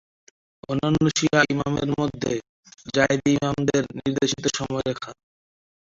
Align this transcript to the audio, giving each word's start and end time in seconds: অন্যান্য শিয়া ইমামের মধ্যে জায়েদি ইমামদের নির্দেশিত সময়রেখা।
অন্যান্য 0.69 1.03
শিয়া 1.17 1.41
ইমামের 1.53 1.89
মধ্যে 1.99 2.33
জায়েদি 2.93 3.29
ইমামদের 3.35 3.83
নির্দেশিত 3.97 4.45
সময়রেখা। 4.57 5.11